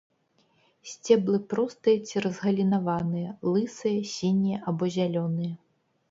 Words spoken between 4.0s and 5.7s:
сінія або зялёныя.